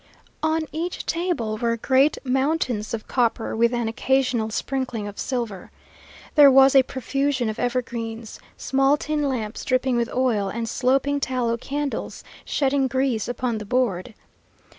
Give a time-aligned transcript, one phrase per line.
[0.41, 5.69] On each table were great mountains of copper, with an occasional sprinkling of silver.
[6.33, 11.55] There was a profusion of evergreens, small tin lamps dripping with oil, and sloping tallow
[11.55, 14.15] candles shedding grease upon the board.